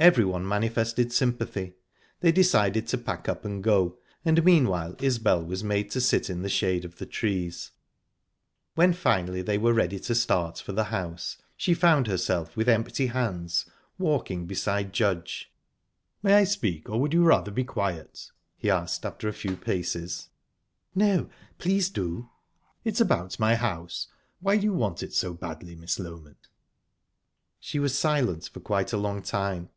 Everyone 0.00 0.48
manifested 0.48 1.12
sympathy. 1.12 1.74
They 2.20 2.32
decided 2.32 2.86
to 2.88 2.96
pack 2.96 3.28
up 3.28 3.44
and 3.44 3.62
go, 3.62 3.98
and 4.24 4.42
meanwhile 4.42 4.96
Isbel 4.98 5.44
was 5.44 5.62
made 5.62 5.90
to 5.90 6.00
sit 6.00 6.30
in 6.30 6.40
the 6.40 6.48
shade 6.48 6.86
of 6.86 6.96
the 6.96 7.04
trees. 7.04 7.72
When 8.74 8.94
finally 8.94 9.42
they 9.42 9.58
were 9.58 9.74
ready 9.74 9.98
to 10.00 10.14
start 10.14 10.58
for 10.58 10.72
the 10.72 10.84
house, 10.84 11.36
she 11.54 11.74
found 11.74 12.06
herself 12.06 12.56
with 12.56 12.66
empty 12.66 13.08
hands, 13.08 13.66
walking 13.98 14.46
beside 14.46 14.94
Judge. 14.94 15.52
"May 16.22 16.32
I 16.32 16.44
speak, 16.44 16.88
or 16.88 16.98
would 16.98 17.12
you 17.12 17.22
rather 17.22 17.50
be 17.50 17.64
quiet?" 17.64 18.30
he 18.56 18.70
asked, 18.70 19.04
after 19.04 19.28
a 19.28 19.34
few 19.34 19.54
paces. 19.54 20.30
"No; 20.94 21.28
please 21.58 21.90
do." 21.90 22.30
"It's 22.84 23.02
about 23.02 23.38
my 23.38 23.54
house. 23.54 24.08
Why 24.40 24.56
do 24.56 24.64
you 24.64 24.72
want 24.72 25.02
it 25.02 25.12
so 25.12 25.34
badly, 25.34 25.76
Miss 25.76 25.98
Loment?" 25.98 26.48
She 27.58 27.78
was 27.78 27.98
silent 27.98 28.48
for 28.50 28.60
quite 28.60 28.94
a 28.94 28.96
long 28.96 29.20
time. 29.20 29.68